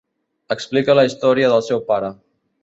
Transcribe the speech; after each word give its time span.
Explica 0.55 0.95
la 0.99 1.03
història 1.09 1.53
del 1.53 1.63
seu 1.69 1.85
pare. 1.93 2.11